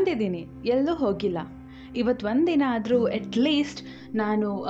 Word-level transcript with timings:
ಬಂದಿದ್ದೀನಿ, 0.00 0.46
ಎಲ್ಲೂ 0.64 0.94
ಹೋಗಿಲ್ಲ. 0.94 1.38
ಇವತ್ತು 1.96 2.26
ಒಂದಿನ 2.26 2.62
ಆದರೂ 2.66 3.04
ಅಟ್ಲೀಸ್ಟ್ 3.04 3.80
ನಾನು 4.16 4.66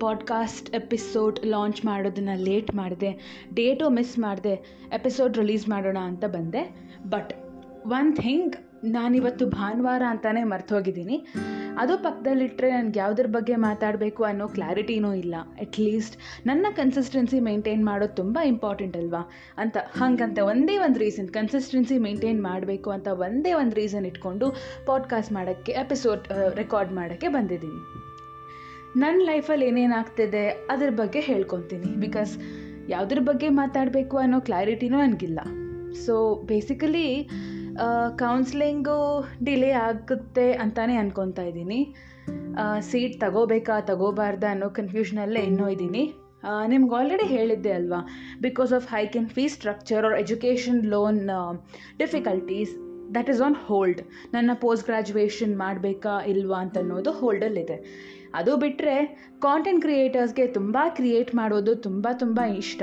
ಪಾಡ್ಕಾಸ್ಟ್ 0.00 0.74
ಎಪಿಸೋಡ್ 0.74 1.46
ಲಾಂಚ್ 1.46 1.84
ಮಾಡೋದನ್ನು 1.84 2.44
ಲೇಟ್ 2.44 2.74
ಮಾಡಿದೆ 2.74 3.10
ಡೇಟು 3.54 3.90
ಮಿಸ್ 3.90 4.18
ಮಾಡಿದೆ 4.18 4.52
ಎಪಿಸೋಡ್ 4.94 5.38
ರಿಲೀಸ್ 5.38 5.68
ಮಾಡೋಣ 5.68 5.98
ಅಂತ 5.98 6.24
ಬಂದೆ. 6.24 6.62
ಬಟ್ 7.08 7.32
ಒನ್ 7.86 8.16
ಥಿಂಗ್ 8.16 8.56
ನಾನಿವತ್ತು 8.84 9.46
ಭಾನುವಾರ 9.46 10.02
ಅಂತಲೇ 10.08 10.44
ಮರ್ತೋಗಿದ್ದೀನಿ 10.44 11.26
ಅದು 11.78 11.98
ಪಕ್ಕದಲ್ಲಿಟ್ಟರೆ 11.98 12.70
ನನಗೆ 12.70 12.98
ಯಾವುದ್ರ 12.98 13.26
ಬಗ್ಗೆ 13.26 13.56
ಮಾತಾಡಬೇಕು 13.56 14.24
ಅನ್ನೋ 14.24 14.48
ಕ್ಲಾರಿಟಿನೂ 14.48 15.14
ಇಲ್ಲ. 15.14 15.34
ಅಟ್ಲೀಸ್ಟ್ 15.60 16.16
ನನ್ನ 16.46 16.66
ಕನ್ಸಿಸ್ಟೆನ್ಸಿ 16.76 17.40
ಮೇಂಟೈನ್ 17.40 17.86
ಮಾಡೋದು 17.86 18.14
ತುಂಬ 18.14 18.38
ಇಂಪಾರ್ಟೆಂಟ್ 18.46 18.96
ಅಲ್ವಾ? 18.96 19.30
ಅಂತ, 19.56 19.76
ಹಾಗಂತ 19.98 20.38
ಒಂದೇ 20.38 20.78
ಒಂದು 20.78 21.00
ರೀಸನ್ 21.00 21.28
ಕನ್ಸಿಸ್ಟೆನ್ಸಿ 21.28 21.98
ಮೇಂಟೈನ್ 21.98 22.42
ಮಾಡಬೇಕು 22.42 22.90
ಅಂತ 22.90 23.08
ಒಂದೇ 23.08 23.52
ಒಂದು 23.52 23.76
ರೀಸನ್ 23.76 24.06
ಇಟ್ಕೊಂಡು 24.06 24.54
ಪಾಡ್ಕಾಸ್ಟ್ 24.86 25.32
ಮಾಡೋಕ್ಕೆ 25.32 25.72
ಎಪಿಸೋಡ್ 25.72 26.28
ರೆಕಾರ್ಡ್ 26.54 26.92
ಮಾಡೋಕ್ಕೆ 26.92 27.28
ಬಂದಿದ್ದೀನಿ. 27.28 28.02
ನನ್ನ 29.00 29.22
ಲೈಫಲ್ಲಿ 29.24 29.66
ಏನೇನಾಗ್ತಿದೆ 29.66 30.48
ಅದ್ರ 30.48 30.90
ಬಗ್ಗೆ 30.90 31.20
ಹೇಳ್ಕೊತೀನಿ. 31.20 31.96
ಬಿಕಾಸ್ 31.96 32.38
ಯಾವುದ್ರ 32.88 33.18
ಬಗ್ಗೆ 33.20 33.48
ಮಾತಾಡಬೇಕು 33.48 34.18
ಅನ್ನೋ 34.18 34.40
ಕ್ಲಾರಿಟಿನೂ 34.40 34.98
ನನಗಿಲ್ಲ. 34.98 35.40
ಸೊ 36.06 36.42
ಬೇಸಿಕಲಿ 36.42 37.28
ಕೌನ್ಸ್ಲಿಂಗು 38.22 38.98
ಡಿಲೇ 39.44 39.70
ಆಗುತ್ತೆ 39.86 40.52
ಅಂತಲೇ 40.52 40.96
ಅಂದ್ಕೊತಾ 41.02 41.42
ಇದ್ದೀನಿ. 41.42 41.80
ಸೀಟ್ 42.88 43.14
ತಗೋಬೇಕಾ, 43.20 43.80
ತಗೋಬಾರ್ದಾ 43.80 44.50
ಅನ್ನೋ 44.50 44.68
ಕನ್ಫ್ಯೂಷನಲ್ಲೇ 44.70 45.40
ಇನ್ನೂ 45.40 45.68
ಇದ್ದೀನಿ. 45.68 46.02
ನಿಮ್ಗೆ 46.72 46.94
ಆಲ್ರೆಡಿ 46.98 47.26
ಹೇಳಿದ್ದೆ 47.26 47.72
ಅಲ್ವಾ 47.72 48.00
because 48.40 48.72
of 48.72 48.86
hike 48.94 49.16
in 49.16 49.28
fees 49.28 49.52
structure 49.52 50.06
or 50.06 50.16
education 50.20 50.80
loan 50.84 51.20
difficulties 51.98 52.72
that 53.14 53.30
is 53.30 53.42
on 53.42 53.56
hold 53.68 54.00
ನನ್ನ 54.34 54.50
ಪೋಸ್ಟ್ 54.64 54.84
ಗ್ರ್ಯಾಜುಯೇಷನ್ 54.84 55.54
ಮಾಡಬೇಕಾ 55.56 56.14
ಇಲ್ವಾ 56.32 56.58
ಅಂತ 56.64 56.78
ಅನ್ನೋದು 56.78 57.12
ಹೋಲ್ಡಲ್ಲಿದೆ 57.12 57.78
ಅದು 58.34 58.56
ಬಿಟ್ಟರೆ 58.56 58.96
ಕಾಂಟೆಂಟ್ 59.40 59.82
ಕ್ರಿಯೇಟರ್ಸ್ಗೆ 59.82 60.46
ತುಂಬ 60.46 60.76
ಕ್ರಿಯೇಟ್ 60.98 61.34
ಮಾಡೋದು 61.34 61.74
ತುಂಬ 61.74 62.06
ತುಂಬ 62.18 62.40
ಇಷ್ಟ. 62.58 62.82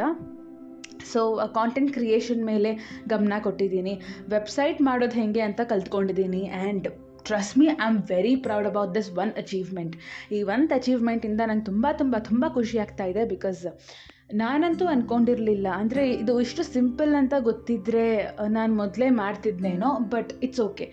ಸೊ 1.13 1.21
ಕಾಂಟೆಂಟ್ 1.59 1.91
ಕ್ರಿಯೇಷನ್ 1.97 2.41
ಮೇಲೆ 2.51 2.71
ಗಮನ 3.13 3.37
ಕೊಟ್ಟಿದ್ದೀನಿ. 3.47 3.93
ವೆಬ್ಸೈಟ್ 4.35 4.79
ಮಾಡೋದು 4.89 5.17
ಹೇಗೆ 5.21 5.43
ಅಂತ 5.49 5.61
ಕಲ್ತ್ಕೊಂಡಿದ್ದೀನಿ 5.73 6.43
and 6.61 6.87
trust 7.29 7.55
me 7.59 7.65
I 7.73 7.75
am 7.87 7.97
very 8.11 8.33
proud 8.45 8.67
about 8.69 8.93
this 8.97 9.09
one 9.23 9.31
achievement 9.41 9.95
ಈ 10.35 10.39
ಒಂದು 10.53 10.73
ಅಚೀವ್ಮೆಂಟಿಂದ 10.79 11.41
ನಂಗೆ 11.49 11.65
ತುಂಬ 11.71 11.87
ತುಂಬ 12.01 12.15
ತುಂಬ 12.29 12.45
ಖುಷಿ 12.57 12.77
ಆಗ್ತಾ 12.83 13.05
ಇದೆ 13.11 13.23
ಬಿಕಾಸ್ 13.33 13.63
ನಾನಂತೂ 14.41 14.85
ಅಂದ್ಕೊಂಡಿರಲಿಲ್ಲ 14.93 15.67
ಅಂದರೆ 15.81 16.01
ಇದು 16.23 16.33
ಇಷ್ಟು 16.45 16.63
ಸಿಂಪಲ್ 16.75 17.13
ಅಂತ 17.21 17.35
ಗೊತ್ತಿದ್ದರೆ 17.49 18.03
ನಾನು 18.57 18.71
ಮೊದಲೇ 18.81 19.07
ಮಾಡ್ತಿದ್ನೇನೋ 19.21 19.89
ಬಟ್ 20.13 20.31
ಇಟ್ಸ್ 20.47 20.61
ಓಕೆ 20.67 20.87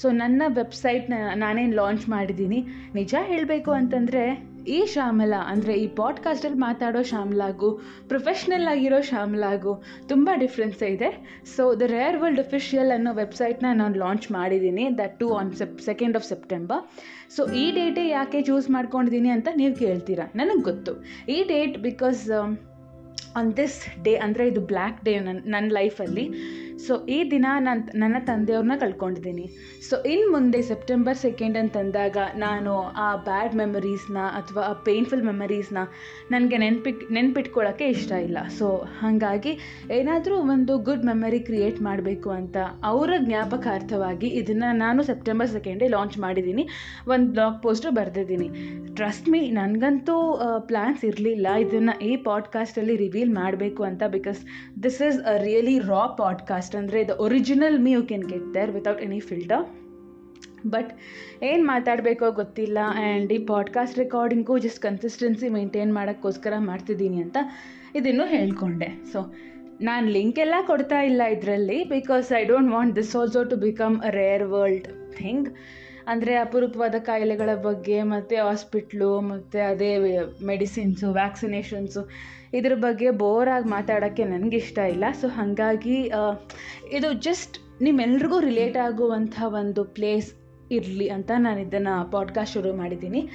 ಸೊ 0.00 0.08
ನನ್ನ 0.20 0.42
ವೆಬ್ಸೈಟ್ನ 0.58 1.14
ನಾನೇನು 1.42 1.74
ಲಾಂಚ್ 1.80 2.04
ಮಾಡಿದ್ದೀನಿ? 2.08 2.60
ನಿಜ 2.94 3.14
ಹೇಳಬೇಕು 3.30 3.70
ಅಂತಂದರೆ 3.80 4.22
ಈ 4.66 4.86
ಶ್ಯಾಮಲಾ 4.86 5.42
ಅಂದರೆ 5.46 5.74
ಈ 5.74 5.86
ಪಾಡ್ಕಾಸ್ಟಲ್ಲಿ 5.86 6.58
ಮಾತಾಡೋ 6.58 7.02
ಶ್ಯಾಮಲಾಗೂ 7.02 7.80
ಪ್ರೊಫೆಷ್ನಲ್ 8.08 8.68
ಆಗಿರೋ 8.68 9.00
ಶ್ಯಾಮಲಾಗೂ 9.00 9.82
ತುಂಬ 10.08 10.30
ಡಿಫ್ರೆನ್ಸ್ 10.34 10.82
ಇದೆ. 10.82 11.42
So 11.56 11.74
the 11.74 11.82
rare 11.82 12.18
world 12.18 12.40
official 12.40 12.90
ಅನ್ನೋ 12.92 13.14
ವೆಬ್ಸೈಟ್ನ 13.14 13.66
ನಾನು 13.74 13.98
ಲಾಂಚ್ 13.98 14.32
ಮಾಡಿದ್ದೀನಿ 14.32 14.98
that 14.98 15.20
too 15.20 15.32
on 15.32 15.52
sep 15.52 15.80
second 15.80 16.16
of 16.16 16.24
September 16.24 16.90
so 17.36 17.46
ಈ 17.46 17.70
ಡೇಟೇ 17.70 18.08
ಯಾಕೆ 18.08 18.42
ಚೂಸ್ 18.42 18.70
ಮಾಡ್ಕೊಂಡಿದ್ದೀನಿ 18.70 19.28
ಅಂತ 19.28 19.48
ನೀವು 19.56 19.74
ಕೇಳ್ತೀರಾ? 19.74 20.32
ನನಗೆ 20.34 20.62
ಗೊತ್ತು. 20.62 21.04
ಈ 21.28 21.44
date 21.44 21.78
because 21.78 22.30
on 23.36 23.56
this 23.56 24.04
day 24.04 24.14
ಅಂದರೆ 24.14 24.48
ಇದು 24.48 24.60
ಬ್ಲ್ಯಾಕ್ 24.60 25.04
ಡೇ 25.04 25.20
ನನ್ನ 25.20 25.40
ನನ್ನ 25.44 25.72
ಲೈಫಲ್ಲಿ 25.72 26.30
ಸೊ 26.86 26.94
ಈ 27.06 27.30
ದಿನ 27.30 27.46
ನಾನು 27.60 27.98
ನನ್ನ 27.98 28.16
ತಂದೆಯವ್ರನ್ನ 28.26 28.76
ಕಳ್ಕೊಂಡಿದ್ದೀನಿ. 28.80 29.46
ಸೊ 29.88 30.02
ಇನ್ನು 30.02 30.26
ಮುಂದೆ 30.32 30.62
ಸೆಪ್ಟೆಂಬರ್ 30.62 31.16
ಸೆಕೆಂಡ್ 31.16 31.56
ಅಂತಂದಾಗ 31.58 32.16
ನಾನು 32.36 32.72
ಆ 32.82 33.16
ಬ್ಯಾಡ್ 33.16 33.54
ಮೆಮರೀಸ್ನ 33.54 34.18
ಅಥವಾ 34.34 34.62
ಆ 34.62 34.72
ಪೇನ್ಫುಲ್ 34.72 35.22
ಮೆಮರೀಸ್ನ 35.22 35.78
ನನಗೆ 36.30 36.58
ನೆನ್ಪಿಟ್ 36.58 37.12
ನೆನ್ಪಿಟ್ಕೊಳ್ಳೋಕ್ಕೆ 37.12 37.88
ಇಷ್ಟ 37.88 38.12
ಇಲ್ಲ. 38.12 38.38
ಸೊ 38.58 38.66
ಹಾಗಾಗಿ 39.00 39.52
ಏನಾದರೂ 39.92 40.36
ಒಂದು 40.36 40.78
ಗುಡ್ 40.78 41.04
ಮೆಮರಿ 41.04 41.40
ಕ್ರಿಯೇಟ್ 41.40 41.82
ಮಾಡಬೇಕು 41.82 42.30
ಅಂತ 42.30 42.56
ಅವರ 42.84 43.12
ಜ್ಞಾಪಕಾರ್ಥವಾಗಿ 43.18 44.26
ಇದನ್ನು 44.26 44.76
ನಾನು 44.76 45.02
ಸೆಪ್ಟೆಂಬರ್ 45.02 45.50
ಸೆಕೆಂಡೇ 45.50 45.88
ಲಾಂಚ್ 45.88 46.18
ಮಾಡಿದ್ದೀನಿ. 46.18 46.68
ಒಂದು 47.08 47.30
ಬ್ಲಾಗ್ 47.32 47.62
ಪೋಸ್ಟು 47.62 47.90
ಬರೆದಿದ್ದೀನಿ. 47.90 48.48
ಟ್ರಸ್ಟ್ 48.94 49.28
ಮೀ 49.28 49.50
ನನಗಂತೂ 49.50 50.16
ಪ್ಲ್ಯಾನ್ಸ್ 50.66 51.04
ಇರಲಿಲ್ಲ. 51.04 51.46
ಇದನ್ನು 51.58 51.96
ಈ 52.00 52.16
ಪಾಡ್ಕಾಸ್ಟಲ್ಲಿ 52.16 52.96
ರಿವೀಲ್ 52.96 53.34
ಮಾಡಬೇಕು 53.34 53.82
ಅಂತ 53.82 54.02
because 54.12 54.40
this 54.82 55.02
is 55.02 55.20
a 55.22 55.36
really 55.42 55.78
raw 55.78 56.06
podcast 56.06 56.69
ಅಂದರೆ 56.76 57.08
the 57.08 57.10
original 57.10 57.80
me 57.80 57.90
you 57.90 58.02
can 58.02 58.24
get 58.24 58.54
there 58.54 58.70
without 58.70 59.02
any 59.02 59.20
filter 59.20 59.68
but 60.66 60.92
ಏನು 61.42 61.66
ಮಾತಾಡಬೇಕೋ 61.66 62.30
ಗೊತ್ತಿಲ್ಲ 62.30 62.78
ಆ್ಯಂಡ್ 62.84 63.32
ಈ 63.32 63.38
podcast 63.38 63.98
recording 63.98 64.58
just 64.58 64.80
consistency 64.80 65.48
maintain 65.48 65.94
ಮಾಡೋಕ್ಕೋಸ್ಕರ 65.94 66.52
ಮಾಡ್ತಿದ್ದೀನಿ 66.58 67.22
ಅಂತ 67.22 67.36
ಇದನ್ನು 67.96 68.24
ಹೇಳ್ಕೊಂಡೆ. 68.24 69.12
ಸೊ 69.12 69.34
ನಾನು 69.80 70.08
ಲಿಂಕ್ 70.08 70.38
ಎಲ್ಲ 70.38 70.54
ಕೊಡ್ತಾ 70.66 71.00
ಇಲ್ಲ 71.00 71.22
ಇದರಲ್ಲಿ 71.22 71.84
because 71.84 72.32
I 72.38 72.44
don't 72.44 72.72
want 72.72 72.96
this 72.96 73.16
also 73.16 73.44
to 73.44 73.56
become 73.56 74.00
a 74.00 74.10
rare 74.10 74.44
world 74.44 74.88
thing 75.16 75.48
ಅಂದರೆ 76.08 76.34
ಅಪರೂಪವಾದ 76.34 76.94
ಕಾಯಿಲೆಗಳ 76.98 77.50
ಬಗ್ಗೆ, 77.62 78.02
ಮತ್ತು 78.02 78.36
ಹಾಸ್ಪಿಟ್ಲು 78.46 79.20
ಮತ್ತು 79.20 79.70
ಅದೇ 79.70 80.18
ಮೆಡಿಸಿನ್ಸು 80.46 81.12
ವ್ಯಾಕ್ಸಿನೇಷನ್ಸು 81.12 82.08
ಇದ್ರ 82.52 82.74
ಬಗ್ಗೆ 82.74 83.10
ಬೋರಾಗಿ 83.10 83.68
ಮಾತಾಡೋಕ್ಕೆ 83.68 84.24
ನನಗಿಷ್ಟ 84.24 84.78
ಇಲ್ಲ. 84.78 85.04
ಸೊ 85.20 85.28
ಹಾಗಾಗಿ 85.28 86.10
ಇದು 86.92 87.12
ಜಸ್ಟ್ 87.12 87.82
ನಿಮ್ಮೆಲ್ರಿಗೂ 87.82 88.40
ರಿಲೇಟ್ 88.40 88.76
ಆಗುವಂಥ 88.76 89.42
ಒಂದು 89.46 89.84
ಪ್ಲೇಸ್ 89.84 90.34
ಇರಲಿ 90.70 91.08
ಅಂತ 91.08 91.30
ನಾನು 91.38 91.60
ಇದನ್ನು 91.60 92.10
ಪಾಡ್ಕಾಸ್ಟ್ 92.10 92.54
ಶುರು 92.54 92.76
ಮಾಡಿದ್ದೀನಿ. 92.76 93.30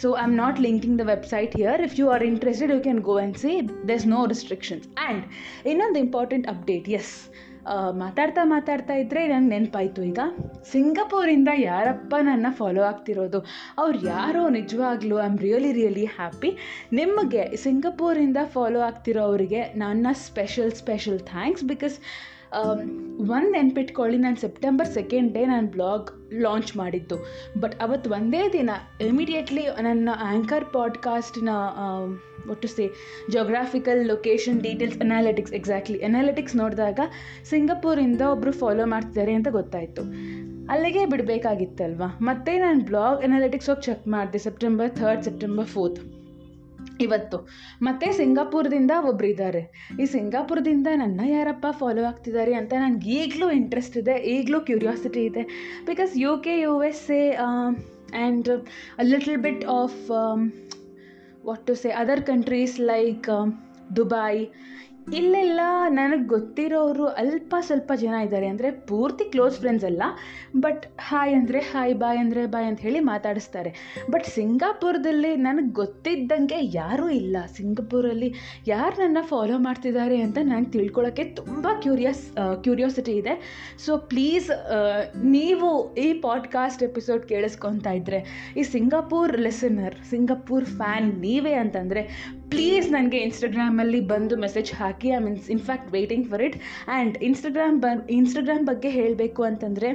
So 0.00 0.16
I 0.16 0.22
am 0.22 0.36
not 0.36 0.60
linking 0.60 0.98
the 0.98 1.00
website 1.00 1.56
here 1.56 1.82
if 1.82 1.98
you 1.98 2.08
are 2.08 2.22
interested 2.22 2.72
you 2.72 2.80
can 2.80 3.00
go 3.00 3.18
and 3.18 3.36
see 3.36 3.68
there's 3.88 4.06
no 4.06 4.26
restrictions 4.26 4.88
and 5.06 5.24
ಇನ್ನೊಂದು 5.66 5.98
ಇಂಪಾರ್ಟೆಂಟ್ 5.98 6.48
ಅಪ್ಡೇಟ್ 6.48 6.88
ಎಸ್ 6.88 7.12
ಮಾತಾಡ್ತಾ 7.92 8.42
ಮಾತಾಡ್ತಾ 8.44 8.94
ಇದ್ದರೆ 8.94 9.20
ನಂಗೆ 9.26 9.48
ನೆನಪಾಯಿತು. 9.48 10.02
ಈಗ 10.02 10.20
ಸಿಂಗಪೂರಿಂದ 10.72 11.50
ಯಾರಪ್ಪ 11.60 12.14
ನನ್ನ 12.22 12.46
ಫಾಲೋ 12.50 12.82
ಆಗ್ತಿರೋದು? 12.82 13.40
ಅವ್ರು 13.78 13.98
ಯಾರೋ 14.06 14.42
ನಿಜವಾಗ್ಲೂ 14.48 15.16
I 15.20 15.24
am 15.24 15.38
really 15.38 15.72
really 15.72 16.04
happy 16.04 16.50
ನಿಮಗೆ 16.92 17.56
ಸಿಂಗಪೂರಿಂದ 17.56 18.36
ಫಾಲೋ 18.52 18.80
ಆಗ್ತಿರೋ 18.80 19.22
ಅವರಿಗೆ 19.22 19.62
ನನ್ನ 19.76 20.06
ಸ್ಪೆಷಲ್ 20.12 20.72
ಸ್ಪೆಷಲ್ 20.72 21.20
ಥ್ಯಾಂಕ್ಸ್ 21.32 21.64
ಬಿಕಾಸ್ 21.64 21.98
ಒಂದು 23.34 23.50
ನೆನ್ಪಿಟ್ಕೊಳ್ಳಿ, 23.50 24.18
ನಾನು 24.18 24.36
ಸೆಪ್ಟೆಂಬರ್ 24.36 24.88
ಸೆಕೆಂಡ್ 24.88 25.32
ಡೇ 25.32 25.42
ನಾನು 25.44 25.66
ಬ್ಲಾಗ್ 25.66 26.10
ಲಾಂಚ್ 26.42 26.70
ಮಾಡಿದ್ದು. 26.76 27.16
ಬಟ್ 27.60 27.74
ಅವತ್ತು 27.82 28.10
ಒಂದೇ 28.10 28.42
ದಿನ 28.52 28.70
ಇಮಿಡಿಯೇಟ್ಲಿ 29.00 29.64
ನನ್ನ 29.82 30.08
ಆ್ಯಂಕರ್ 30.22 30.66
ಪಾಡ್ಕಾಸ್ಟ್ನ 30.72 31.48
ಒಟ್ಟು 32.52 32.68
say 32.68 32.86
geographical 33.34 34.00
location 34.12 34.58
details 34.66 34.98
analytics 35.06 35.54
exactly 35.60 35.98
analytics 36.08 36.56
ನೋಡಿದಾಗ 36.62 37.00
ಸಿಂಗಪೂರಿಂದ 37.50 38.22
ಒಬ್ಬರು 38.34 38.54
ಫಾಲೋ 38.62 38.86
ಮಾಡ್ತಿದ್ದಾರೆ 38.94 39.34
ಅಂತ 39.38 39.48
ಗೊತ್ತಾಯಿತು. 39.58 40.04
ಅಲ್ಲಿಗೆ 40.72 41.04
ಬಿಡಬೇಕಾಗಿತ್ತಲ್ವ? 41.12 42.02
ಮತ್ತೆ 42.28 42.52
ನಾನು 42.58 42.80
ಬ್ಲಾಗ್ 42.90 43.22
ಅನಾಲಿಟಿಕ್ಸ್ 43.28 43.70
ಹೋಗಿ 43.70 43.84
ಚೆಕ್ 43.88 44.04
ಮಾಡಿದೆ 44.16 44.38
ಸೆಪ್ಟೆಂಬರ್ 44.38 44.92
ಥರ್ಡ್ 45.00 45.24
ಸೆಪ್ಟೆಂಬರ್ 45.24 45.70
ಫೋರ್ತ್ 45.76 46.00
ಇವತ್ತು. 47.04 47.38
ಮತ್ತೆ 47.86 48.06
ಸಿಂಗಾಪುರದಿಂದ 48.18 48.92
ಒಬ್ರು 49.10 49.26
ಇದ್ದಾರೆ 49.26 49.62
ಈ 50.00 50.04
ಸಿಂಗಾಪುರದಿಂದ 50.14 50.88
ನನ್ನ 51.00 51.20
ಯಾರಪ್ಪ 51.26 51.66
ಫಾಲೋ 51.80 52.02
ಆಗ್ತಿದ್ದಾರೆ 52.10 52.52
ಅಂತ 52.60 52.72
ನನಗೆ 52.82 53.10
ಈಗಲೂ 53.20 53.46
ಇಂಟ್ರೆಸ್ಟ್ 53.50 53.96
ಇದೆ, 54.02 54.14
ಈಗಲೂ 54.34 54.60
ಕ್ಯೂರಿಯಾಸಿಟಿ 54.60 55.22
ಇದೆ. 55.30 55.42
Because 55.86 56.12
U 56.24 56.32
K 56.44 56.54
U 56.60 56.74
S 56.90 57.10
A 57.10 57.24
and 57.46 58.48
little 59.12 59.40
bit 59.46 59.64
of 59.80 59.98
what 61.48 61.66
to 61.68 61.76
say 61.76 61.92
other 61.92 62.20
countries 62.30 62.78
like 62.78 63.28
um, 63.28 63.48
dubai 63.98 64.50
ಇಲ್ಲೆಲ್ಲ 65.12 65.60
ನನಗೆ 65.88 66.24
ಗೊತ್ತಿರೋರು 66.24 67.06
ಅಲ್ಪ 67.06 67.54
ಸ್ವಲ್ಪ 67.60 67.92
ಜನ 67.96 68.14
ಇದ್ದಾರೆ 68.14 68.46
ಅಂದರೆ 68.46 68.70
ಪೂರ್ತಿ 68.70 69.24
ಕ್ಲೋಸ್ 69.24 69.58
ಫ್ರೆಂಡ್ಸ್ 69.58 69.84
ಅಲ್ಲ. 69.84 70.02
ಬಟ್ 70.56 70.84
ಹಾಯ್ 71.00 71.34
ಅಂದರೆ 71.34 71.58
ಹಾಯ್ 71.58 71.94
ಬಾಯ್ 71.94 72.18
ಅಂದರೆ 72.18 72.46
ಬಾಯ್ 72.46 72.66
ಅಂತ 72.66 72.80
ಹೇಳಿ 72.80 73.00
ಮಾತಾಡಿಸ್ತಾರೆ. 73.00 73.70
ಬಟ್ 74.10 74.24
ಸಿಂಗಾಪುರದಲ್ಲಿ 74.24 75.36
ನನಗೆ 75.36 75.70
ಗೊತ್ತಿದ್ದಂಗೆ 75.72 76.58
ಯಾರೂ 76.74 77.08
ಇಲ್ಲ. 77.08 77.36
ಸಿಂಗಾಪುರಲ್ಲಿ 77.56 78.34
ಯಾರು 78.66 79.02
ನನ್ನ 79.02 79.18
ಫಾಲೋ 79.22 79.58
ಮಾಡ್ತಿದ್ದಾರೆ 79.58 80.20
ಅಂತ 80.20 80.38
ನನಗೆ 80.42 80.70
ತಿಳ್ಕೊಳ್ಳೋಕ್ಕೆ 80.70 81.24
ತುಂಬ 81.24 81.66
ಕ್ಯೂರಿಯಸ್ 81.80 82.24
ಕ್ಯೂರಿಯಾಸಿಟಿ 82.62 83.12
ಇದೆ. 83.12 83.34
ಸೊ 83.86 83.98
ಪ್ಲೀಸ್ 83.98 84.50
ನೀವು 85.14 85.94
ಈ 85.94 86.12
ಪಾಡ್ಕಾಸ್ಟ್ 86.20 86.82
ಎಪಿಸೋಡ್ 86.82 87.26
ಕೇಳಿಸ್ಕೊತಾ 87.26 87.90
ಇದ್ದರೆ 87.90 88.52
ಈ 88.56 88.62
ಸಿಂಗಾಪುರ್ 88.62 89.38
ಲೆಸನರ್ 89.38 89.94
ಸಿಂಗಾಪುರ್ 90.10 90.64
ಫ್ಯಾನ್ 90.64 91.20
ನೀವೇ 91.20 91.52
ಅಂತಂದರೆ 91.52 92.34
ಪ್ಲೀಸ್ 92.54 92.92
ನನಗೆ 92.92 93.18
ಇನ್ಸ್ಟಾಗ್ರಾಮಲ್ಲಿ 93.18 94.00
ಬಂದು 94.00 94.36
message 94.36 94.72
hockey. 94.72 95.08
I 95.08 95.18
means 95.18 95.50
in fact 95.50 95.92
waiting 95.92 96.26
for 96.30 96.42
it 96.42 96.56
and 96.88 97.14
Instagram 97.18 97.76
ಬ 97.82 97.86
ಇನ್ಸ್ಟಾಗ್ರಾಮ್ 98.10 98.66
ಬಗ್ಗೆ 98.66 98.90
ಹೇಳಬೇಕು 98.90 99.42
ಅಂತಂದರೆ, 99.42 99.90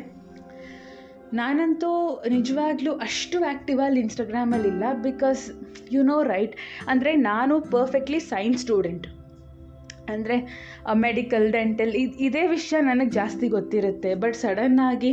ನಾನಂತೂ 1.34 1.92
ನಿಜವಾಗ್ಲೂ 2.30 2.94
ಅಷ್ಟು 3.08 3.40
ಆ್ಯಕ್ಟಿವ್ 3.44 3.80
ಅಲ್ಲಿ 3.86 4.00
ಇನ್ಸ್ಟಾಗ್ರಾಮಲ್ಲಿಲ್ಲ 4.00 4.84
ಬಿಕಾಸ್ 5.04 5.44
ಯು 5.92 6.04
ನೋ 6.04 6.24
ರೈಟ್ 6.24 6.56
ಅಂದರೆ 6.88 7.16
ನಾನು 7.16 7.62
ಪರ್ಫೆಕ್ಟ್ಲಿ 7.62 8.20
ಸೈನ್ಸ್ 8.20 8.62
ಸ್ಟೂಡೆಂಟ್ 8.62 9.08
ಅಂದರೆ 10.14 10.38
ಮೆಡಿಕಲ್ 11.06 11.46
ಡೆಂಟಲ್ 11.56 11.92
ಇದು, 12.02 12.14
ಇದೇ 12.28 12.44
ವಿಷಯ 12.54 12.78
ನನಗೆ 12.90 13.12
ಜಾಸ್ತಿ 13.20 13.48
ಗೊತ್ತಿರುತ್ತೆ. 13.56 14.12
ಬಟ್ 14.24 14.36
ಸಡನ್ನಾಗಿ 14.44 15.12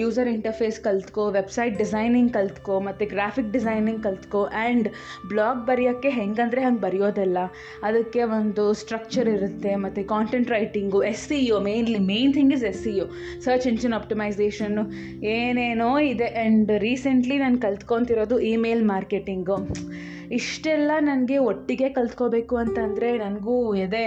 ಯೂಸರ್ 0.00 0.30
ಇಂಟರ್ಫೇಸ್ 0.34 0.78
ಕಲ್ತ್ಕೋ 0.86 1.24
ವೆಬ್ಸೈಟ್ 1.38 1.74
ಡಿಸೈನಿಂಗ್ 1.82 2.30
ಕಲ್ತ್ಕೋ, 2.38 2.76
ಮತ್ತು 2.88 3.06
ಗ್ರಾಫಿಕ್ 3.14 3.50
ಡಿಸೈನಿಂಗ್ 3.56 4.00
ಕಲ್ತ್ಕೋ 4.06 4.42
ಆ್ಯಂಡ್ 4.62 4.88
ಬ್ಲಾಗ್ 5.32 5.62
ಬರೆಯೋಕ್ಕೆ 5.70 6.12
ಹೆಂಗಂದರೆ 6.18 6.62
ಹಂಗೆ 6.66 6.82
ಬರೆಯೋದಲ್ಲ. 6.86 7.38
ಅದಕ್ಕೆ 7.90 8.22
ಒಂದು 8.38 8.66
ಸ್ಟ್ರಕ್ಚರ್ 8.82 9.30
ಇರುತ್ತೆ, 9.36 9.72
ಮತ್ತು 9.84 10.02
content 10.14 10.50
writing 10.56 11.00
S 11.12 11.26
C 11.30 11.40
you 11.48 11.58
mainly 11.68 12.00
main 12.12 12.32
thing 12.38 12.54
is 12.58 12.66
S 12.72 12.80
C 12.86 12.94
U 12.98 13.06
search 13.46 13.68
engine 13.72 13.96
ಆಪ್ಟಿಮೈಸೇಷನ್ನು 14.00 14.86
ಏನೇನೋ 15.36 15.90
ಇದೆ. 16.12 16.30
ಆ್ಯಂಡ್ 16.40 16.72
ರೀಸೆಂಟ್ಲಿ 16.86 17.38
ನಾನು 17.44 17.58
ಕಲ್ತ್ಕೊತಿರೋದು 17.66 18.38
ಇಮೇಲ್ 18.52 18.82
ಮಾರ್ಕೆಟಿಂಗು 18.94 19.58
ಇಷ್ಟೆಲ್ಲ 20.32 20.90
ನನಗೆ 20.98 21.38
ಒಟ್ಟಿಗೆ 21.38 21.88
ಕಲ್ತ್ಕೋಬೇಕು 21.88 22.56
ಅಂತಂದರೆ 22.56 23.18
ನನಗೂ 23.18 23.74
ಎದೆ 23.74 24.04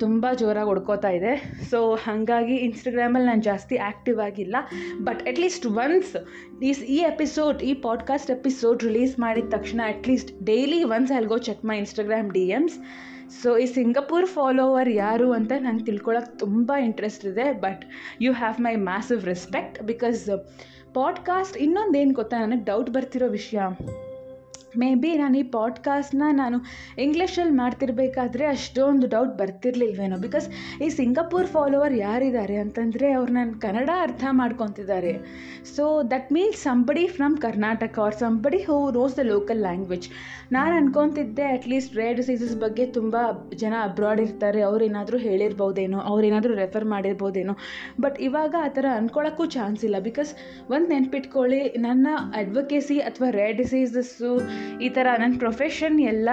ತುಂಬ 0.00 0.26
ಜೋರಾಗಿ 0.38 0.66
ಹೊಡ್ಕೋತಾ 0.66 1.10
ಇದೆ. 1.10 1.32
ಸೊ 1.70 1.94
ಹಾಗಾಗಿ 1.94 2.54
ಇನ್ಸ್ಟಾಗ್ರಾಮಲ್ಲಿ 2.54 3.28
ನಾನು 3.28 3.42
ಜಾಸ್ತಿ 3.42 3.76
ಆ್ಯಕ್ಟಿವ್ 3.76 4.20
ಆಗಿಲ್ಲ. 4.20 4.56
ಬಟ್ 4.98 5.22
ಅಟ್ಲೀಸ್ಟ್ 5.28 5.66
ಒನ್ಸ್ 5.66 6.16
ಈ 6.62 6.70
ಈ 6.70 6.96
ಎಪಿಸೋಡ್ 6.96 7.62
ಈ 7.62 7.74
ಪಾಡ್ಕಾಸ್ಟ್ 7.74 8.30
ಎಪಿಸೋಡ್ 8.30 8.82
ರಿಲೀಸ್ 8.82 9.18
ಮಾಡಿದ 9.18 9.48
ತಕ್ಷಣ 9.48 9.80
at least 9.86 10.44
daily 10.44 10.84
once 10.84 11.12
I'll 11.18 11.26
go 11.26 11.38
check 11.38 11.64
my 11.64 11.76
Instagram 11.78 12.30
DMs 12.48 12.78
so 13.42 13.56
ಈ 13.58 13.66
ಸಿಂಗಪುರ್ 13.66 14.26
ಫಾಲೋವರ್ 14.26 14.88
ಯಾರು 14.88 15.32
ಅಂತ 15.32 15.52
ನಂಗೆ 15.58 15.84
ತಿಳ್ಕೊಳ್ಳೋಕೆ 15.84 16.38
ತುಂಬ 16.38 16.72
ಇಂಟ್ರೆಸ್ಟ್ 16.84 17.26
ಇದೆ. 17.26 17.52
But 17.52 17.84
you 18.20 18.32
have 18.32 18.60
my 18.60 18.74
massive 18.76 19.24
respect 19.24 19.82
because 19.82 20.28
podcast 20.94 21.56
ಇನ್ನೊಂದೇನು 21.56 22.12
ಗೊತ್ತಾ? 22.12 22.38
ನನಗೆ 22.46 22.64
ಡೌಟ್ 22.64 22.90
ಬರ್ತಿರೋ 22.90 23.28
ವಿಷಯ. 23.28 23.58
ಮೇ 24.76 24.94
ಬಿ 24.94 25.16
ನಾನು 25.16 25.38
ಈ 25.38 25.42
ಪಾಡ್ಕಾಸ್ಟ್ನ 25.42 26.22
ನಾನು 26.32 26.58
ಇಂಗ್ಲೀಷಲ್ಲಿ 26.98 27.52
ಮಾಡ್ತಿರ್ಬೇಕಾದ್ರೆ 27.52 28.46
ಅಷ್ಟೊಂದು 28.46 29.06
ಡೌಟ್ 29.06 29.38
ಬರ್ತಿರ್ಲಿಲ್ವೇನೋ? 29.38 30.16
ಬಿಕಾಸ್ 30.16 30.48
ಈ 30.82 30.88
ಸಿಂಗಪೂರ್ 30.88 31.46
ಫಾಲೋವರ್ 31.46 31.94
ಯಾರಿದ್ದಾರೆ 31.94 32.56
ಅಂತಂದರೆ 32.56 33.12
ಅವ್ರು 33.12 33.32
ನನ್ನ 33.32 33.52
ಕನ್ನಡ 33.58 33.90
ಅರ್ಥ 34.00 34.24
ಮಾಡ್ಕೊತಿದ್ದಾರೆ. 34.30 35.12
So 35.76 36.02
that 36.02 36.32
means 36.32 36.58
somebody 36.58 37.06
from 37.06 37.36
Karnataka 37.36 37.98
are 37.98 38.14
somebody 38.14 38.58
who 38.58 38.90
knows 38.90 39.16
the 39.16 39.18
local 39.18 39.58
language 39.58 40.08
ನಾನು 40.52 40.76
ಅನ್ಕೊತಿದ್ದೆ 40.76 41.42
ಅಟ್ಲೀಸ್ಟ್ 41.42 41.96
ರೇರ್ 41.96 42.16
ಡಿಸೀಸಸ್ 42.16 42.56
ಬಗ್ಗೆ 42.60 42.86
ತುಂಬ 42.86 43.16
ಜನ 43.54 43.74
ಅಬ್ರಾಡ್ 43.82 44.20
ಇರ್ತಾರೆ. 44.20 44.62
ಅವ್ರೇನಾದರೂ 44.62 45.18
ಹೇಳಿರ್ಬೋದೇನೋ? 45.18 45.98
ಅವ್ರೇನಾದರೂ 45.98 46.54
ರೆಫರ್ 46.54 46.84
ಮಾಡಿರ್ಬೋದೇನೋ? 46.84 47.56
ಬಟ್ 48.00 48.20
ಇವಾಗ 48.20 48.54
ಆ 48.60 48.68
ಥರ 48.68 48.86
ಅಂದ್ಕೊಳ್ಳೋಕ್ಕೂ 48.96 49.46
ಚಾನ್ಸ್ 49.46 49.84
ಇಲ್ಲ. 49.84 49.98
ಬಿಕಾಸ್ 49.98 50.34
ಒಂದು 50.70 50.88
ನೆನ್ಪಿಟ್ಕೊಳ್ಳಿ, 50.88 51.68
ನನ್ನ 51.78 52.08
ಅಡ್ವೊಕೇಸಿ 52.36 52.98
ಅಥವಾ 52.98 53.30
ರೇರ್ 53.30 53.56
ಡಿಸೀಸಸ್ಸು 53.56 54.40
ಈ 54.80 54.88
ಥರ 54.88 55.06
ನನ್ನ 55.18 55.38
ಪ್ರೊಫೆಷನ್ 55.38 56.00
ಎಲ್ಲ 56.00 56.28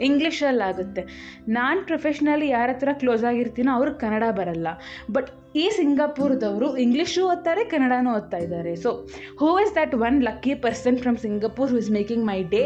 ಇಂಗ್ಲೀಷಲ್ಲಾಗುತ್ತೆ 0.00 1.02
ನಾನು 1.48 1.86
ಪ್ರೊಫೆಷ್ನಲಿ 1.86 2.48
ಯಾರ 2.48 2.70
ಹತ್ರ 2.70 2.88
ಕ್ಲೋಸ್ 2.92 3.24
ಆಗಿರ್ತೀನೋ 3.24 3.72
ಅವ್ರಿಗೆ 3.72 3.98
ಕನ್ನಡ 3.98 4.24
ಬರಲ್ಲ. 4.30 4.68
ಬಟ್ 5.12 5.30
ಈ 5.62 5.64
ಸಿಂಗಾಪುರದವರು 5.76 6.68
ಇಂಗ್ಲೀಷು 6.84 7.20
ಓದ್ತಾರೆ, 7.32 7.62
ಕನ್ನಡನೂ 7.72 8.10
ಓದ್ತಾ 8.18 8.38
ಇದ್ದಾರೆ. 8.44 8.72
So 8.84 8.90
who 9.40 9.48
is 9.64 9.72
that 9.76 9.94
one 10.06 10.16
lucky 10.28 10.54
person 10.64 10.98
from 11.02 11.18
Singapore 11.24 11.70
who 11.72 11.78
is 11.82 11.90
making 11.98 12.24
my 12.30 12.38
day 12.54 12.62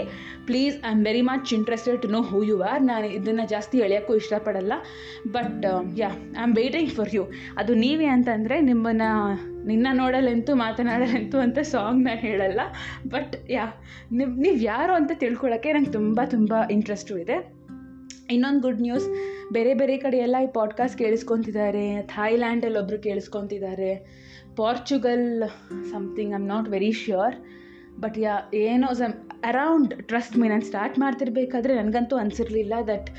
please 0.49 0.77
I 0.87 0.91
am 0.93 1.03
very 1.09 1.23
much 1.31 1.53
interested 1.59 1.99
to 2.05 2.09
know 2.09 2.21
who 2.31 2.41
you 2.51 2.57
are 2.71 2.83
ನಾನು 2.83 3.09
ಇದನ್ನು 3.19 3.45
ಜಾಸ್ತಿ 3.49 3.79
ಎಳೆಯೋಕ್ಕೂ 3.79 4.15
ಇಷ್ಟಪಡಲ್ಲ. 4.15 4.73
But 5.37 5.67
yeah 6.03 6.11
I 6.39 6.43
am 6.47 6.57
waiting 6.61 6.91
for 6.91 7.13
you 7.15 7.25
ಅದು 7.63 7.75
ನೀವೇ 7.85 8.09
ಅಂತಂದರೆ 8.17 8.59
ನಿಮ್ಮನ್ನು, 8.71 9.11
ನಿನ್ನ 9.67 9.87
ನೋಡಲೆಂತೂ, 9.93 10.55
ಮಾತನಾಡಲೆಂತೂ 10.65 11.39
ಅಂತ 11.39 11.59
ಸಾಂಗ್ 11.75 12.03
ನಾನು 12.09 12.23
ಹೇಳಲ್ಲ. 12.29 12.61
ಬಟ್ 13.15 13.37
ಯಾ 13.51 13.67
ನೀವು 14.19 14.33
ನೀವು 14.47 14.59
ಯಾರು 14.73 14.95
ಅಂತ 14.95 15.13
ತಿಳ್ಕೊಳ್ಳೋಕ್ಕೆ 15.25 15.73
ನಂಗೆ 15.73 15.95
ತುಂಬ 16.01 16.21
ತುಂಬ 16.31 16.53
ಇಂಟ್ರೆಸ್ಟು 16.71 17.15
ಇದೆ. 17.19 17.39
ಇನ್ನೊಂದು 18.31 18.61
ಗುಡ್ 18.61 18.81
ನ್ಯೂಸ್ 18.81 19.09
ಬೇರೆ 19.53 19.75
ಬೇರೆ 19.75 19.97
ಕಡೆ 19.97 20.17
ಎಲ್ಲ 20.17 20.37
ಈ 20.45 20.47
ಪಾಡ್ಕಾಸ್ಟ್ 20.47 20.99
ಕೇಳಿಸ್ಕೊತಿದ್ದಾರೆ. 20.99 22.03
ಥಾಯ್ಲ್ಯಾಂಡಲ್ಲಿ 22.03 22.79
ಒಬ್ಬರು 22.79 22.99
ಕೇಳಿಸ್ಕೊತಿದ್ದಾರೆ. 22.99 24.19
Portugal 24.57 25.43
something 25.91 26.33
I 26.33 26.35
am 26.35 26.49
not 26.49 26.69
very 26.69 26.93
sure 26.93 27.35
but 28.01 28.19
yeah 28.19 28.51
ಏನೋ 28.55 28.93
ಸಮ್ 28.93 29.13
ಅರೌಂಡ್ 29.45 30.03
ಟ್ರಸ್ಟ್ 30.03 30.39
ಮೀ 30.39 30.49
ನಾನು 30.49 30.63
ಸ್ಟಾರ್ಟ್ 30.63 30.99
ಮಾಡ್ತಿರ್ಬೇಕಾದ್ರೆ 30.99 31.83
ನನಗಂತೂ 31.83 32.17
ಅನಿಸಿರಲಿಲ್ಲ 32.17 32.75
ದಟ್ 32.87 33.11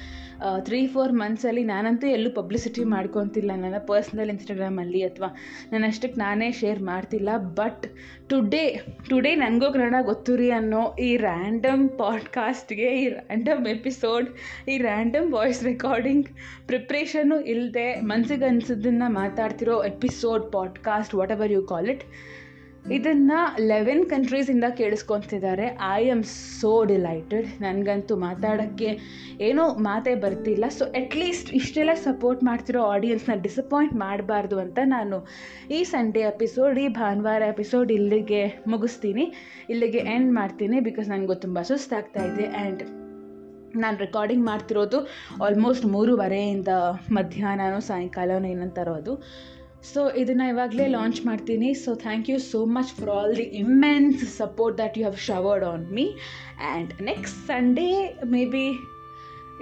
ತ್ರೀ 0.60 0.88
ಫೋರ್ 0.88 1.14
ಮಂತ್ಸಲ್ಲಿ 1.14 1.64
ನಾನಂತೂ 1.64 2.08
ಎಲ್ಲೂ 2.08 2.30
ಪಬ್ಲಿಸಿಟಿ 2.32 2.84
ಮಾಡ್ಕೊತಿಲ್ಲ. 2.84 3.52
ನನ್ನ 3.56 3.78
ಪರ್ಸ್ನಲ್ 3.78 4.30
ಇನ್ಸ್ಟಾಗ್ರಾಮಲ್ಲಿ 4.30 5.02
ಅಥವಾ 5.04 5.30
ನಾನು 5.72 5.86
ಅಷ್ಟಕ್ಕೆ 5.86 6.20
ನಾನೇ 6.20 6.52
ಶೇರ್ 6.52 6.82
ಮಾಡ್ತಿಲ್ಲ. 6.82 7.30
ಬಟ್ 7.38 7.86
ಟುಡೇ 8.30 8.80
ಟುಡೇ 9.10 9.36
ನನಗೂ 9.36 9.74
ಕನ್ನಡ 9.74 9.96
ಗೊತ್ತು 10.02 10.36
ರೀ 10.36 10.52
ಅನ್ನೋ 10.52 10.96
ಈ 11.00 11.18
ರ್ಯಾಂಡಮ್ 11.18 11.90
ಪಾಡ್ಕಾಸ್ಟ್ಗೆ 11.90 12.90
ಈ 13.02 13.10
ರ್ಯಾಂಡಮ್ 13.10 13.68
ಎಪಿಸೋಡ್ 13.68 14.28
ಈ 14.70 14.78
ರ್ಯಾಂಡಮ್ 14.78 15.34
ವಾಯ್ಸ್ 15.34 15.64
ರೆಕಾರ್ಡಿಂಗ್ 15.64 16.28
ಪ್ರಿಪ್ರೇಷನ್ನು 16.68 17.42
ಇಲ್ಲದೆ 17.42 18.02
ಮನಸ್ಸಿಗೆ 18.02 18.46
ಅನ್ಸಿದ್ದನ್ನು 18.46 19.12
ಮಾತಾಡ್ತಿರೋ 19.12 19.84
episode 19.84 20.52
podcast 20.52 21.16
whatever 21.32 21.52
you 21.52 21.64
call 21.64 21.90
it 21.90 22.04
ಇದನ್ನು 22.92 23.68
ಲೆವೆನ್ 23.68 24.06
ಕಂಟ್ರೀಸಿಂದ 24.06 24.64
ಕೇಳಿಸ್ಕೊತಿದ್ದಾರೆ. 24.78 25.78
ಐ 25.82 26.10
ಆಮ್ 26.10 26.24
ಸೋ 26.24 26.84
ಡಿಲೈಟೆಡ್ 26.84 27.62
ನನಗಂತೂ 27.62 28.16
ಮಾತಾಡೋಕ್ಕೆ 28.16 29.00
ಏನೋ 29.42 29.74
ಮಾತೇ 29.74 30.16
ಬರ್ತಿಲ್ಲ. 30.16 30.66
ಸೊ 30.68 30.86
ಅಟ್ಲೀಸ್ಟ್ 30.86 31.54
ಇಷ್ಟೆಲ್ಲ 31.54 31.94
ಸಪೋರ್ಟ್ 31.94 32.44
ಮಾಡ್ತಿರೋ 32.44 32.84
ಆಡಿಯನ್ಸ್ನ 32.84 33.32
ಡಿಸಪಾಯಿಂಟ್ 33.42 33.94
ಮಾಡಬಾರ್ದು 33.94 34.60
ಅಂತ 34.60 34.80
ನಾನು 34.84 35.28
ಈ 35.72 35.84
ಸಂಡೇ 35.84 36.20
ಎಪಿಸೋಡ್ 36.20 36.80
ಈ 36.80 36.88
ಭಾನುವಾರ 36.88 37.42
ಎಪಿಸೋಡ್ 37.42 37.92
ಇಲ್ಲಿಗೆ 37.92 38.64
ಮುಗಿಸ್ತೀನಿ. 38.68 39.34
ಇಲ್ಲಿಗೆ 39.70 39.98
ಎಂಡ್ 39.98 40.34
ಮಾಡ್ತೀನಿ 40.34 40.80
ಬಿಕಾಸ್ 40.80 41.10
ನನಗೂ 41.10 41.34
ತುಂಬ 41.34 41.62
ಸುಸ್ತಾಗ್ತಾ 41.62 42.24
ಇದೆ. 42.26 42.48
ಆ್ಯಂಡ್ 42.48 42.84
ನಾನು 43.78 43.98
ರೆಕಾರ್ಡಿಂಗ್ 43.98 44.46
ಮಾಡ್ತಿರೋದು 44.46 45.08
ಆಲ್ಮೋಸ್ಟ್ 45.44 45.86
ಮೂರುವರೆಯಿಂದ 45.86 46.68
ಮಧ್ಯಾಹ್ನನೋ 47.12 47.80
ಸಾಯಂಕಾಲನೋ 47.80 48.48
ಏನಂತಾರೋ 48.48 48.94
ಅದು. 48.94 49.24
ಸೊ 49.84 50.10
ಇದನ್ನು 50.10 50.48
ಇವಾಗಲೇ 50.48 50.88
ಲಾಂಚ್ 50.88 51.26
ಮಾಡ್ತೀನಿ. 51.26 51.74
So 51.74 51.96
thank 51.96 52.30
you 52.30 52.40
so 52.40 52.66
much 52.66 52.92
for 52.92 53.10
all 53.10 53.38
the 53.38 53.42
immense 53.42 54.38
support 54.38 54.78
that 54.78 54.98
you 54.98 55.04
have 55.04 55.18
showered 55.18 55.66
on 55.66 55.92
me 55.92 56.06
and 56.12 57.02
next 57.02 57.48
Sunday 57.48 58.20
maybe 58.46 58.66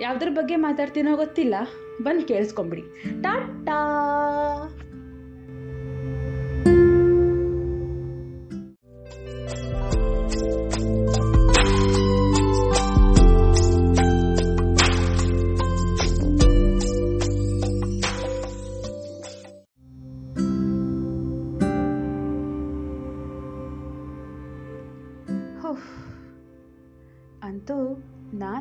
ಯಾವುದ್ರ 0.02 0.28
ಬಗ್ಗೆ 0.30 0.56
ಮಾತಾಡ್ತೀನೋ 0.56 1.16
ಗೊತ್ತಿಲ್ಲ. 1.16 1.56
ಬಂದು 2.02 2.28
ಕೇಳಿಸ್ಕೊಂಬಿಡಿ. 2.28 2.84
ಟಾಟಾ! 3.22 3.80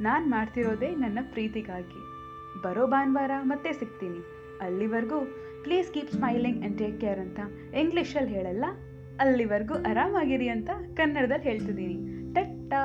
ನಾನು 0.00 0.30
ಮಾಡ್ತಿರೋದೇ 0.30 0.90
ನನ್ನ 0.90 1.18
ಪ್ರೀತಿಗಾಗಿ. 1.22 2.00
ಬರೋ 2.62 2.86
ಭಾನುವಾರ 2.86 3.30
ಮತ್ತೆ 3.42 3.72
ಸಿಗ್ತೀನಿ. 3.72 4.20
ಅಲ್ಲಿವರೆಗೂ 4.60 5.20
please 5.62 5.92
keep 5.92 6.12
smiling 6.12 6.60
and 6.60 6.78
take 6.78 7.00
care 7.00 7.18
ಅಂತ 7.18 7.40
ಇಂಗ್ಲೀಷಲ್ಲಿ 7.74 8.30
ಹೇಳಲ್ಲ? 8.30 8.64
ಅಲ್ಲಿವರೆಗೂ 9.20 9.74
ಆರಾಮಾಗಿರಿ 9.74 10.48
ಅಂತ 10.48 10.70
ಕನ್ನಡದಲ್ಲಿ 10.96 11.44
ಹೇಳ್ತಿದ್ದೀನಿ. 11.44 11.96
ಟಟ್ಟಾ! 12.34 12.82